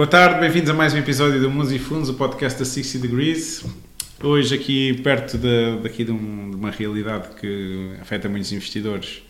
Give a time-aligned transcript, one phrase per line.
[0.00, 3.06] Boa tarde, bem-vindos a mais um episódio do Mundos e Fundos, o podcast da 60
[3.06, 3.66] Degrees.
[4.22, 9.22] Hoje aqui perto de, daqui de, um, de, uma realidade que afeta muitos investidores,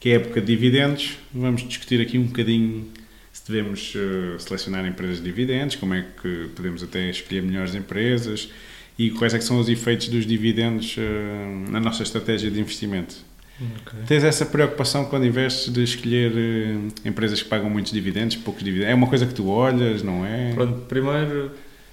[0.00, 1.16] que é a época de dividendos.
[1.32, 2.88] Vamos discutir aqui um bocadinho
[3.32, 8.50] se devemos uh, selecionar empresas de dividendos, como é que podemos até escolher melhores empresas
[8.98, 13.27] e quais é são os efeitos dos dividendos uh, na nossa estratégia de investimento.
[13.60, 14.00] Okay.
[14.06, 18.92] Tens essa preocupação quando investes de escolher uh, empresas que pagam muitos dividendos, poucos dividendos?
[18.92, 20.52] É uma coisa que tu olhas, não é?
[20.54, 21.50] Pronto, primeiro,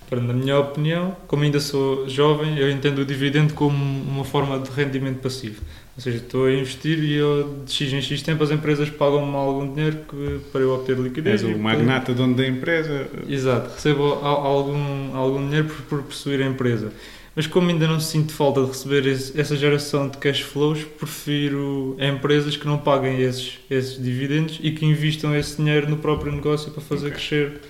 [0.07, 4.59] pronto, na minha opinião, como ainda sou jovem, eu entendo o dividendo como uma forma
[4.59, 5.61] de rendimento passivo.
[5.97, 9.33] Ou seja, estou a investir e eu, de X em X tempo as empresas pagam-me
[9.33, 11.41] algum dinheiro que, para eu obter liquidez.
[11.41, 13.07] És o magnata dono da empresa.
[13.27, 16.91] Exato, recebo algum, algum dinheiro por, por possuir a empresa.
[17.35, 21.97] Mas como ainda não sinto falta de receber esse, essa geração de cash flows, prefiro
[21.99, 26.71] empresas que não paguem esses, esses dividendos e que investam esse dinheiro no próprio negócio
[26.71, 27.17] para fazer okay.
[27.17, 27.61] crescer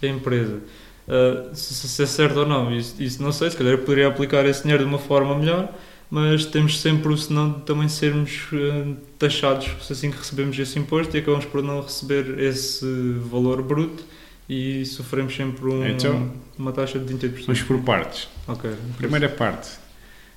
[0.00, 0.60] a empresa.
[1.08, 4.06] Uh, se, se, é certo ou não, isso, isso não sei, se calhar eu poderia
[4.06, 5.74] aplicar esse dinheiro de uma forma melhor,
[6.08, 11.16] mas temos sempre o senão de também sermos uh, taxados assim que recebemos esse imposto
[11.16, 12.86] e acabamos por não receber esse
[13.30, 14.04] valor bruto
[14.48, 17.46] e sofremos sempre um, então, uma taxa de 28%.
[17.46, 18.28] Vamos por partes.
[18.46, 18.70] Ok.
[18.96, 19.70] Primeira parte.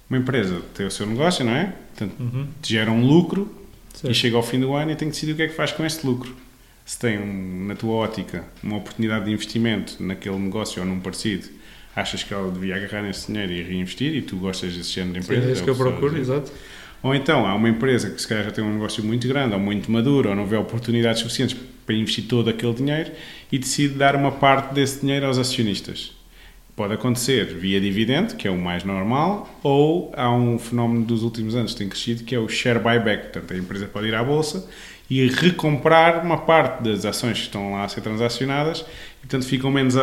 [0.09, 1.73] Uma empresa tem o seu negócio, não é?
[1.95, 2.47] Portanto, uhum.
[2.63, 3.53] gera um lucro
[3.93, 4.11] certo.
[4.11, 5.71] e chega ao fim do ano e tem que decidir o que é que faz
[5.71, 6.35] com este lucro.
[6.85, 11.47] Se tem, um, na tua ótica, uma oportunidade de investimento naquele negócio ou num parecido,
[11.95, 15.19] achas que ela devia agarrar nesse dinheiro e reinvestir e tu gostas desse género de
[15.25, 15.41] empresa?
[15.41, 16.51] Sim, é isso que eu procuro, exato.
[17.01, 19.59] Ou então há uma empresa que se calhar já tem um negócio muito grande ou
[19.59, 23.11] muito maduro ou não vê oportunidades suficientes para investir todo aquele dinheiro
[23.51, 26.11] e decide dar uma parte desse dinheiro aos acionistas.
[26.75, 31.55] Pode acontecer via dividendo, que é o mais normal, ou há um fenómeno dos últimos
[31.55, 33.31] anos que tem crescido, que é o share buyback.
[33.31, 34.67] Portanto, a empresa pode ir à bolsa
[35.09, 39.71] e recomprar uma parte das ações que estão lá a ser transacionadas e, portanto, ficam
[39.71, 39.95] menos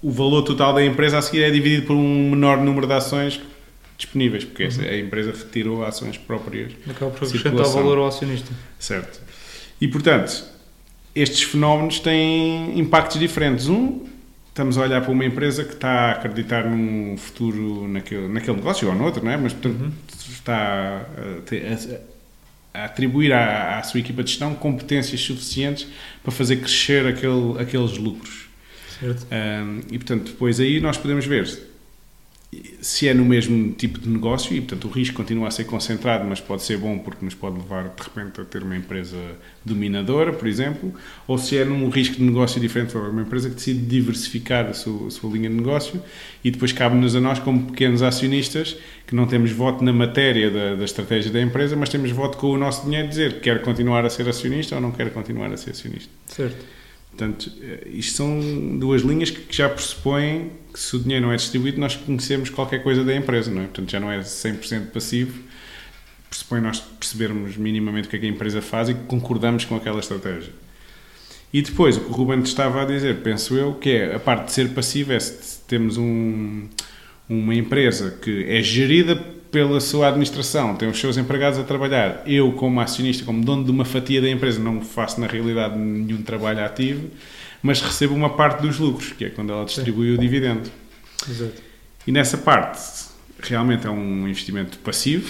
[0.00, 3.40] o valor total da empresa a seguir é dividido por um menor número de ações
[3.96, 4.88] disponíveis, porque uhum.
[4.88, 6.72] a empresa retirou ações próprias.
[6.88, 8.52] Acaba por acrescentar valor ao acionista.
[8.78, 9.20] Certo.
[9.80, 10.44] E, portanto,
[11.14, 13.68] estes fenómenos têm impactos diferentes.
[13.68, 14.00] Um,
[14.48, 18.88] estamos a olhar para uma empresa que está a acreditar num futuro naquele, naquele negócio
[18.88, 19.36] ou noutro, não é?
[19.36, 19.92] Mas, portanto, uhum.
[20.30, 25.86] está a, a, a atribuir à, à, sua equipa de gestão competências suficientes
[26.22, 28.46] para fazer crescer aquele, aqueles lucros.
[29.00, 29.26] Certo.
[29.32, 31.71] Um, e, portanto, depois aí nós podemos ver
[32.82, 36.24] se é no mesmo tipo de negócio e, portanto, o risco continua a ser concentrado,
[36.28, 39.16] mas pode ser bom porque nos pode levar, de repente, a ter uma empresa
[39.64, 40.92] dominadora, por exemplo,
[41.28, 45.06] ou se é num risco de negócio diferente, uma empresa que decide diversificar a sua,
[45.06, 46.02] a sua linha de negócio
[46.42, 48.76] e depois cabe-nos a nós, como pequenos acionistas,
[49.06, 52.48] que não temos voto na matéria da, da estratégia da empresa, mas temos voto com
[52.48, 55.56] o nosso dinheiro, dizer que quer continuar a ser acionista ou não quer continuar a
[55.56, 56.10] ser acionista.
[56.26, 56.82] Certo.
[57.16, 61.36] Portanto, eh, isto são duas linhas que já pressupõem que se o dinheiro não é
[61.36, 63.64] distribuído, nós conhecemos qualquer coisa da empresa, não é?
[63.64, 65.38] Portanto, já não é 100% passivo,
[66.28, 70.00] pressupõe nós percebermos minimamente o que é que a empresa faz e concordamos com aquela
[70.00, 70.52] estratégia.
[71.52, 74.46] E depois, o que o Ruben estava a dizer, penso eu, que é a parte
[74.46, 76.66] de ser passivo, é se temos um,
[77.28, 79.22] uma empresa que é gerida
[79.52, 82.22] pela sua administração, tem os seus empregados a trabalhar.
[82.26, 86.22] Eu, como acionista, como dono de uma fatia da empresa, não faço na realidade nenhum
[86.22, 87.10] trabalho ativo,
[87.62, 90.14] mas recebo uma parte dos lucros, que é quando ela distribui Sim.
[90.14, 90.70] o dividendo.
[91.28, 91.62] Exato.
[92.06, 92.80] E nessa parte,
[93.40, 95.28] realmente é um investimento passivo,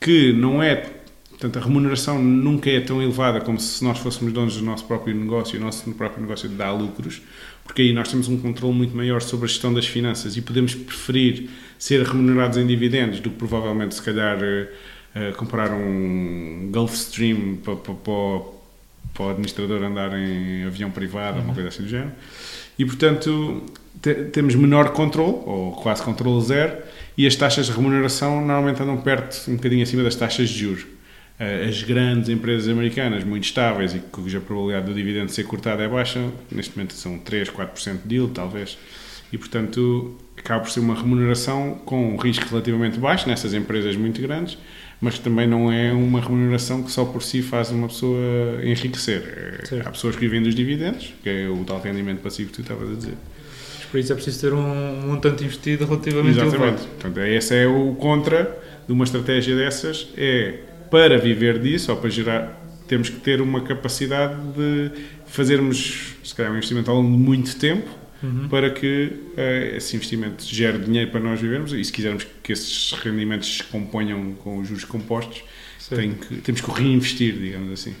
[0.00, 0.90] que não é.
[1.28, 5.14] Portanto, a remuneração nunca é tão elevada como se nós fôssemos donos do nosso próprio
[5.14, 7.20] negócio e o nosso próprio negócio dá lucros,
[7.64, 10.74] porque aí nós temos um controle muito maior sobre a gestão das finanças e podemos
[10.74, 11.50] preferir
[11.82, 17.94] ser remunerados em dividendos do que provavelmente, se calhar, uh, comprar um Gulfstream para, para,
[17.94, 21.46] para, o administrador andar em avião privado, uhum.
[21.46, 22.12] uma coisa assim do género.
[22.78, 23.64] E, portanto,
[24.00, 26.76] te, temos menor controle, ou quase controle zero,
[27.18, 30.84] e as taxas de remuneração normalmente andam perto, um bocadinho acima das taxas de juros.
[30.84, 35.88] Uh, as grandes empresas americanas, muito estáveis e cuja probabilidade do dividendo ser cortado é
[35.88, 38.78] baixa, neste momento são 3, 4% de yield, talvez.
[39.32, 44.20] E, portanto, acaba por ser uma remuneração com um risco relativamente baixo nessas empresas muito
[44.20, 44.58] grandes,
[45.00, 48.18] mas também não é uma remuneração que só por si faz uma pessoa
[48.62, 49.60] enriquecer.
[49.62, 49.88] É, certo.
[49.88, 52.90] Há pessoas que vivem dos dividendos, que é o tal rendimento passivo que tu estavas
[52.90, 53.14] a dizer.
[53.90, 56.62] Por isso é preciso ter um montante investido relativamente Exatamente.
[56.62, 56.88] elevado.
[56.88, 60.60] Portanto, esse é o contra de uma estratégia dessas, é
[60.90, 64.90] para viver disso ou para gerar, temos que ter uma capacidade de
[65.26, 67.88] fazermos, se calhar, um investimento ao longo de muito tempo,
[68.22, 68.48] uhum.
[68.48, 72.92] para que uh, esse investimento gere dinheiro para nós vivermos e se quisermos que esses
[72.92, 75.42] rendimentos se componham com os juros compostos,
[75.88, 77.94] tem que, temos que reinvestir, digamos assim.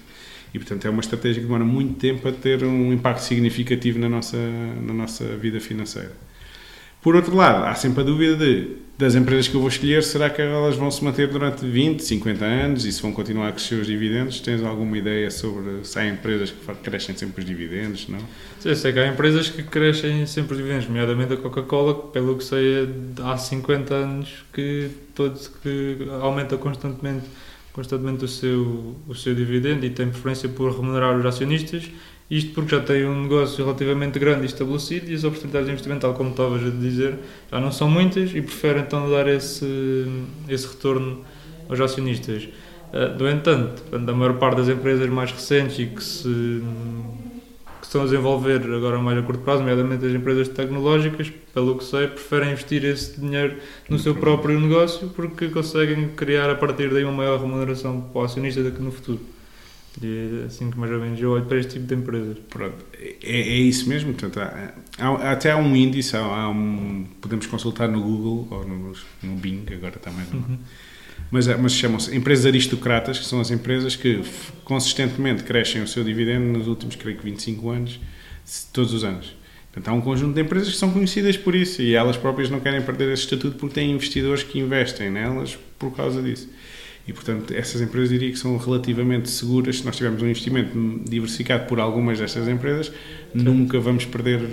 [0.54, 4.08] E, portanto, é uma estratégia que demora muito tempo a ter um impacto significativo na
[4.08, 6.12] nossa, na nossa vida financeira.
[7.02, 10.30] Por outro lado, há sempre a dúvida de, das empresas que eu vou escolher, será
[10.30, 13.74] que elas vão se manter durante 20, 50 anos e se vão continuar a crescer
[13.74, 14.38] os dividendos?
[14.38, 18.20] Tens alguma ideia sobre se há empresas que crescem sempre os dividendos, não?
[18.60, 22.36] Sim, sei que há empresas que crescem sempre os dividendos, nomeadamente a Coca-Cola, que pelo
[22.36, 22.88] que sei
[23.20, 27.26] há 50 anos que, todo, que aumenta constantemente,
[27.72, 31.90] constantemente o, seu, o seu dividendo e tem preferência por remunerar os acionistas
[32.32, 36.00] isto porque já tem um negócio relativamente grande e estabelecido e as oportunidades de investimento,
[36.00, 37.18] tal como estavas a dizer,
[37.50, 40.06] já não são muitas e prefere então dar esse,
[40.48, 41.22] esse retorno
[41.68, 42.44] aos acionistas.
[42.44, 46.62] Uh, no entanto, a maior parte das empresas mais recentes e que se,
[47.82, 51.84] que estão a desenvolver agora mais a curto prazo, nomeadamente as empresas tecnológicas, pelo que
[51.84, 53.56] sei, preferem investir esse dinheiro
[53.90, 58.24] no seu próprio negócio porque conseguem criar a partir daí uma maior remuneração para o
[58.24, 59.20] acionista daqui no futuro.
[60.00, 62.38] E assim que mais ou menos eu olho para este tipo de empresas.
[62.48, 64.14] Pronto, é, é isso mesmo.
[64.14, 68.92] Portanto, há, há, até há um índice, há, um, podemos consultar no Google ou no,
[69.22, 70.24] no Bing, agora também.
[70.32, 70.58] Uhum.
[71.30, 74.22] Mas, mas chamam-se empresas aristocratas, que são as empresas que
[74.64, 78.00] consistentemente crescem o seu dividendo nos últimos, creio que 25 anos,
[78.72, 79.34] todos os anos.
[79.72, 82.60] Portanto, há um conjunto de empresas que são conhecidas por isso e elas próprias não
[82.60, 86.50] querem perder esse estatuto porque têm investidores que investem nelas por causa disso.
[87.06, 89.78] E, portanto, essas empresas diria que são relativamente seguras.
[89.78, 93.42] Se nós tivermos um investimento diversificado por algumas destas empresas, Sim.
[93.42, 94.48] nunca vamos perder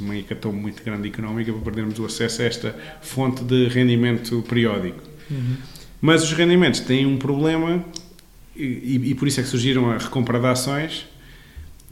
[0.00, 5.02] uma hecatombe muito grande económica para perdermos o acesso a esta fonte de rendimento periódico.
[5.30, 5.56] Uhum.
[6.00, 7.84] Mas os rendimentos têm um problema,
[8.56, 11.06] e, e, por isso é que surgiram a recompra de ações,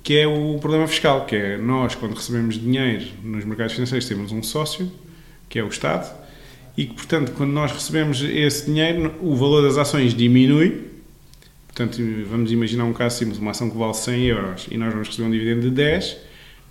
[0.03, 4.31] que é o problema fiscal, que é nós, quando recebemos dinheiro nos mercados financeiros, temos
[4.31, 4.91] um sócio,
[5.49, 6.13] que é o Estado,
[6.77, 10.85] e que, portanto, quando nós recebemos esse dinheiro, o valor das ações diminui.
[11.69, 15.09] Portanto, vamos imaginar um caso simples, uma ação que vale 100 euros e nós vamos
[15.09, 16.17] receber um dividendo de 10.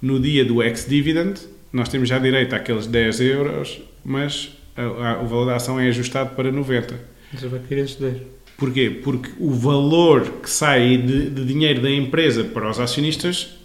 [0.02, 1.40] No dia do ex-dividend,
[1.74, 5.88] nós temos já direito àqueles 10 euros, mas a, a, o valor da ação é
[5.88, 7.00] ajustado para 90.
[7.34, 8.18] Mas vai cair esses 10.
[8.58, 9.02] Porquê?
[9.04, 13.56] Porque o valor que sai de, de dinheiro da empresa para os acionistas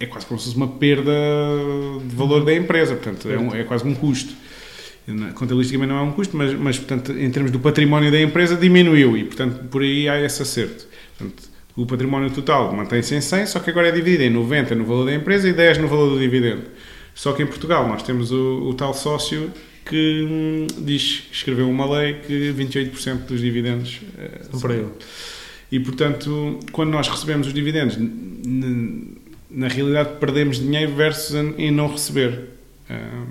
[0.00, 1.12] é quase como se fosse uma perda
[2.04, 4.32] de valor da empresa, portanto, é, um, é quase um custo
[5.34, 9.16] contabilisticamente não é um custo, mas, mas portanto, em termos do património da empresa diminuiu
[9.16, 10.86] e, portanto, por aí há esse acerto.
[11.16, 11.42] Portanto,
[11.76, 15.06] o património total mantém-se em 100, só que agora é dividido em 90 no valor
[15.06, 16.64] da empresa e 10 no valor do dividendo.
[17.14, 19.50] Só que em Portugal nós temos o, o tal sócio
[19.84, 24.90] que hum, diz, escreveu uma lei que 28% dos dividendos uh, são para ele.
[25.70, 27.96] E, portanto, quando nós recebemos os dividendos,
[29.50, 32.50] na realidade perdemos dinheiro versus em não receber.
[32.90, 33.26] Uh,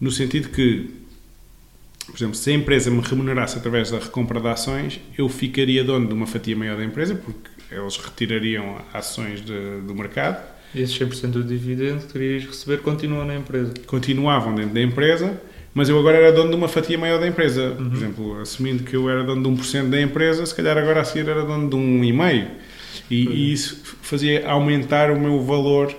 [0.00, 0.90] no sentido que,
[2.06, 6.06] por exemplo, se a empresa me remunerasse através da recompra de ações, eu ficaria dono
[6.06, 10.42] de uma fatia maior da empresa, porque eles retirariam ações de, do mercado.
[10.74, 13.72] E esses 100% do dividendo que terias receber continuam na empresa?
[13.86, 15.40] Continuavam dentro da empresa,
[15.74, 17.70] mas eu agora era dono de uma fatia maior da empresa.
[17.70, 17.88] Uhum.
[17.88, 21.04] Por exemplo, assumindo que eu era dono de 1% da empresa, se calhar agora a
[21.04, 22.46] seguir era dono de 1,5%.
[23.10, 23.32] E, uhum.
[23.32, 25.94] e isso fazia aumentar o meu valor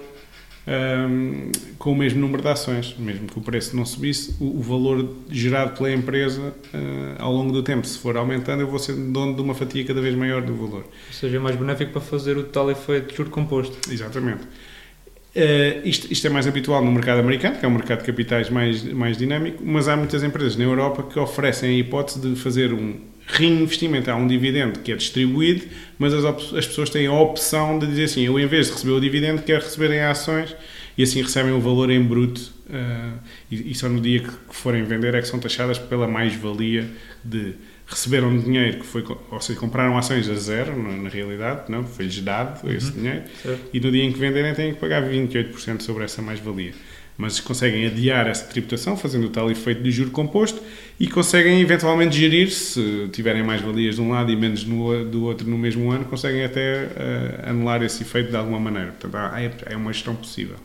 [0.70, 4.62] um, com o mesmo número de ações, mesmo que o preço não subisse, o, o
[4.62, 8.94] valor gerado pela empresa uh, ao longo do tempo, se for aumentando, eu vou ser
[8.94, 10.84] dono de uma fatia cada vez maior do valor.
[10.84, 13.92] Ou seja, é mais benéfico para fazer o tal efeito de juro composto.
[13.92, 14.44] Exatamente.
[14.44, 18.50] Uh, isto, isto, é mais habitual no mercado americano, que é um mercado de capitais
[18.50, 22.74] mais, mais dinâmico, mas há muitas empresas na Europa que oferecem a hipótese de fazer
[22.74, 23.00] um
[23.30, 24.10] reinvestimento.
[24.10, 25.66] Há um dividendo que é distribuído,
[25.98, 28.92] mas as, as pessoas têm a opção de dizer assim: eu, em vez de receber
[28.92, 30.56] o dividendo, quero receber em ações
[30.98, 32.52] e assim recebem o valor em bruto.
[32.70, 33.18] Uh,
[33.50, 36.88] e, e, só no dia que forem vender é que são taxadas pela mais-valia
[37.24, 37.56] de
[37.88, 42.22] receberam dinheiro que foi, ou seja, compraram ações a zero, na, na realidade, não, foi-lhes
[42.22, 42.72] dado uhum.
[42.72, 43.62] esse dinheiro, certo.
[43.74, 46.74] e no dia em que venderem têm que pagar 28% sobre essa mais-valia
[47.20, 50.64] mas conseguem adiar essa tributação, fazendo o tal efeito de juro composto,
[51.00, 55.24] e conseguem eventualmente gerir, se tiverem mais valias de um lado e menos no, do
[55.24, 58.92] outro no mesmo ano, conseguem até uh, anular esse efeito de alguma maneira.
[58.92, 60.58] Portanto, há, é uma gestão possível.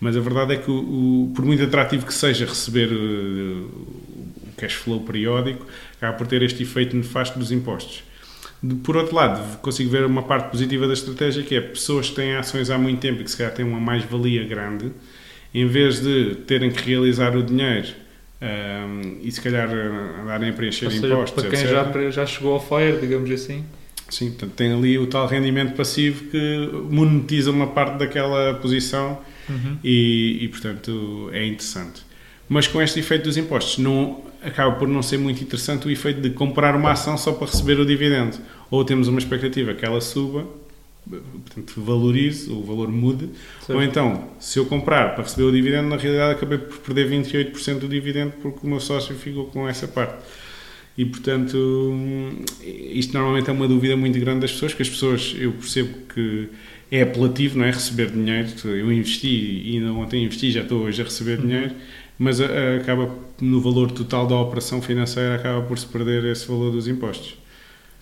[0.00, 4.52] Mas a verdade é que, o, o, por muito atrativo que seja receber uh, o
[4.56, 5.64] cash flow periódico,
[5.98, 8.02] acaba por ter este efeito nefasto dos impostos.
[8.82, 12.34] Por outro lado, consigo ver uma parte positiva da estratégia, que é pessoas que têm
[12.34, 14.90] ações há muito tempo e que se calhar têm uma mais-valia grande,
[15.54, 18.09] em vez de terem que realizar o dinheiro
[18.42, 22.54] um, e se calhar andarem a preencher Ou seja, impostos, para quem já, já chegou
[22.54, 23.64] ao FIRE, digamos assim.
[24.08, 29.78] Sim, portanto, tem ali o tal rendimento passivo que monetiza uma parte daquela posição uhum.
[29.84, 32.02] e, e, portanto, é interessante.
[32.48, 36.20] Mas com este efeito dos impostos, não, acaba por não ser muito interessante o efeito
[36.20, 38.38] de comprar uma ação só para receber o dividendo.
[38.68, 40.44] Ou temos uma expectativa que ela suba,
[41.08, 43.30] portanto, valorize, o valor mude,
[43.60, 43.74] certo.
[43.74, 47.78] ou então, se eu comprar para receber o dividendo, na realidade acabei por perder 28%
[47.78, 50.22] do dividendo porque o meu sócio ficou com essa parte.
[50.98, 51.56] E, portanto,
[52.62, 56.48] isto normalmente é uma dúvida muito grande das pessoas, que as pessoas, eu percebo que
[56.90, 57.70] é apelativo, não é?
[57.70, 58.48] Receber dinheiro.
[58.64, 61.46] Eu investi e ainda ontem investi, já estou hoje a receber uhum.
[61.46, 61.74] dinheiro,
[62.18, 66.86] mas acaba, no valor total da operação financeira, acaba por se perder esse valor dos
[66.86, 67.39] impostos.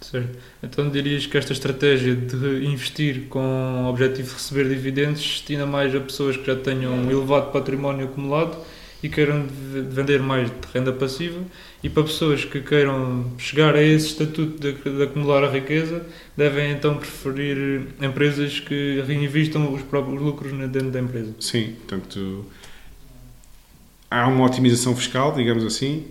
[0.01, 0.39] Certo.
[0.63, 5.95] Então dirias que esta estratégia de investir com o objetivo de receber dividendos destina mais
[5.95, 8.57] a pessoas que já tenham um elevado património acumulado
[9.03, 11.41] e queiram vender mais de renda passiva
[11.83, 16.05] e para pessoas que queiram chegar a esse estatuto de, de acumular a riqueza
[16.37, 21.35] devem então preferir empresas que reinvistam os próprios lucros dentro da empresa.
[21.39, 22.45] Sim, portanto
[24.11, 26.07] há uma otimização fiscal, digamos assim,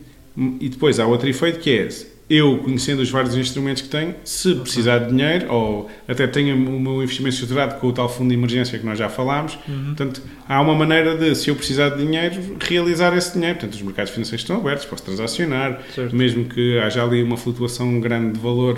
[0.59, 1.89] e depois há outro efeito que é
[2.29, 6.79] eu, conhecendo os vários instrumentos que tenho, se precisar de dinheiro, ou até tenho o
[6.79, 9.85] meu investimento estruturado com o tal fundo de emergência que nós já falámos, uhum.
[9.95, 13.55] portanto, há uma maneira de, se eu precisar de dinheiro, realizar esse dinheiro.
[13.55, 16.13] Portanto, os mercados financeiros estão abertos, posso transacionar, certo.
[16.13, 18.77] mesmo que haja ali uma flutuação grande de valor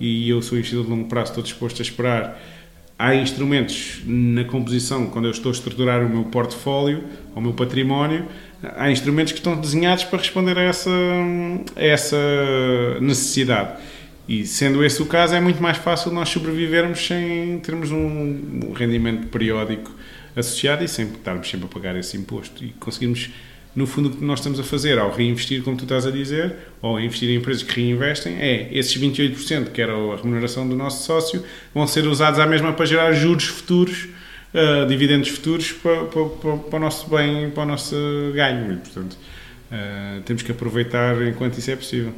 [0.00, 2.40] e eu sou investidor de longo prazo, estou disposto a esperar.
[2.98, 8.26] Há instrumentos na composição, quando eu estou a estruturar o meu portfólio, o meu património,
[8.62, 10.90] há instrumentos que estão desenhados para responder a essa,
[11.76, 12.16] a essa
[13.00, 13.78] necessidade.
[14.28, 19.28] E sendo esse o caso, é muito mais fácil nós sobrevivermos sem termos um rendimento
[19.28, 19.94] periódico
[20.34, 22.64] associado e sem estarmos sempre a pagar esse imposto.
[22.64, 23.30] E conseguirmos,
[23.76, 26.56] no fundo, o que nós estamos a fazer ao reinvestir, como tu estás a dizer,
[26.80, 31.04] ou investir em empresas que reinvestem, é esses 28% que era a remuneração do nosso
[31.04, 34.08] sócio vão ser usados à mesma para gerar juros futuros
[34.54, 37.94] uh, dividendos futuros para, para, para, para, o nosso bem, para o nosso
[38.34, 38.72] ganho.
[38.72, 39.12] E, portanto,
[39.70, 42.14] uh, temos que aproveitar enquanto isso é possível.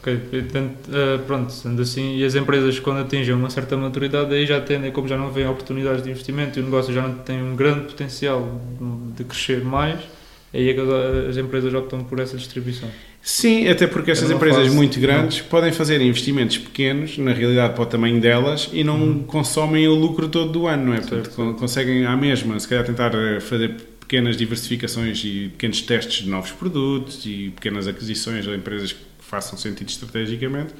[0.00, 4.44] Ok, portanto, uh, pronto, sendo assim, e as empresas quando atingem uma certa maturidade aí
[4.44, 7.40] já tendem, como já não vêem oportunidades de investimento e o negócio já não tem
[7.40, 8.60] um grande potencial
[9.16, 10.00] de crescer mais,
[10.52, 10.80] aí é que
[11.28, 12.88] as empresas optam por essa distribuição.
[13.22, 15.46] Sim, até porque essas empresas fase, muito grandes não.
[15.46, 19.22] podem fazer investimentos pequenos, na realidade para o tamanho delas, e não hum.
[19.22, 21.00] consomem o lucro todo do ano, não é?
[21.00, 21.54] Portanto, certo.
[21.54, 26.50] conseguem à mesma, se calhar tentar eh, fazer pequenas diversificações e pequenos testes de novos
[26.50, 30.74] produtos e pequenas aquisições de empresas que façam sentido estrategicamente,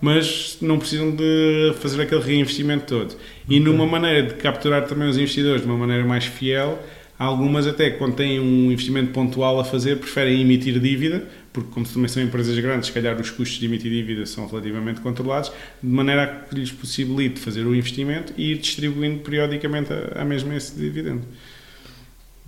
[0.00, 3.16] mas não precisam de fazer aquele reinvestimento todo.
[3.48, 6.78] E numa maneira de capturar também os investidores de uma maneira mais fiel,
[7.18, 12.08] algumas até quando têm um investimento pontual a fazer preferem emitir dívida porque como também
[12.08, 15.50] são empresas grandes, se calhar os custos de emitir dívida são relativamente controlados,
[15.82, 20.24] de maneira a que lhes possibilite fazer o investimento e ir distribuindo periodicamente a, a
[20.24, 21.22] mesmo esse dividendo.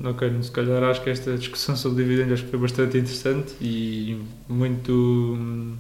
[0.03, 4.19] Ok, se calhar acho que esta discussão sobre dividendos acho que foi bastante interessante e
[4.49, 5.77] muito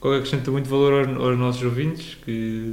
[0.00, 2.72] qualquer acrescenta muito valor aos, aos, nossos ouvintes que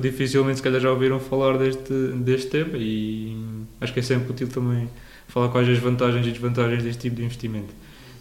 [0.00, 3.36] dificilmente se calhar já ouviram falar deste, deste tema e
[3.80, 4.88] acho que é sempre útil também
[5.28, 7.74] falar quais as vantagens e desvantagens deste tipo de investimento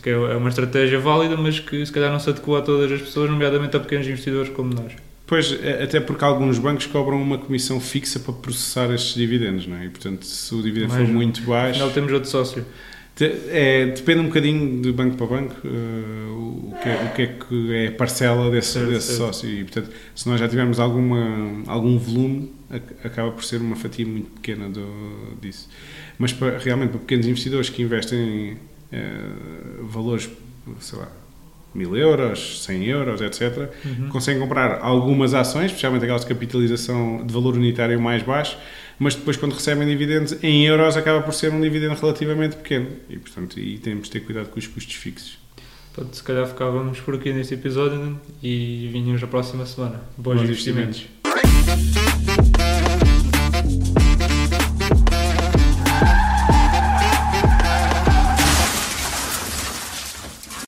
[0.06, 2.92] que é, é uma estratégia válida, mas que se calhar não se adequa a todas
[2.92, 4.94] as pessoas, nomeadamente a pequenos investidores como nós.
[5.25, 9.77] Pois, é, até porque alguns bancos cobram uma comissão fixa para processar estes dividendos, não
[9.77, 9.86] é?
[9.86, 11.80] E, portanto, se o dividendo for muito baixo...
[11.80, 12.63] Afinal, temos outro sócio.
[13.17, 17.27] É, depende um bocadinho de banco para banco uh, o, que é, o que é
[17.27, 19.19] que é a parcela desse, certo, desse certo.
[19.19, 22.51] sócio e portanto se nós já tivermos alguma, algum volume
[23.05, 25.69] acaba por ser uma fatia muito pequena do, disso
[26.19, 28.57] mas para, realmente para pequenos investidores que investem
[28.91, 30.29] eh, valores,
[30.79, 31.12] sei lá,
[31.75, 34.10] mil euros, 100 euros, etc., uhum.
[34.10, 38.58] conseguem comprar algumas ações, especialmente aquelas de capitalização de valor unitário mais baixo,
[38.98, 43.17] mas depois quando recebem dividendos em euros acaba por ser um dividendo relativamente pequeno e
[43.17, 45.38] portanto e temos de ter cuidado com os custos fixos.
[45.94, 50.01] Portanto, se calhar ficávamos por aqui neste episódio e vinhamos na próxima semana.
[50.17, 51.08] Bons, Bons investimentos.
[51.24, 52.04] investimentos.